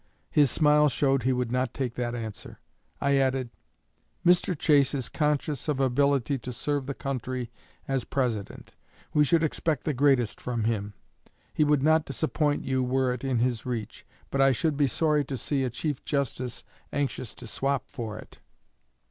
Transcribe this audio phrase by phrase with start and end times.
[0.31, 2.59] His smile showed he would not take that answer.
[2.99, 3.51] I added:
[4.25, 4.57] 'Mr.
[4.57, 7.51] Chase is conscious of ability to serve the country
[7.87, 8.75] as President.
[9.13, 10.95] We should expect the greatest from him.'
[11.53, 14.03] 'He would not disappoint you, were it in his reach.
[14.31, 18.39] But I should be sorry to see a Chief Justice anxious to swap for it.'